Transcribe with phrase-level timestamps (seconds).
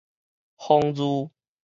[0.55, 1.29] 豐裕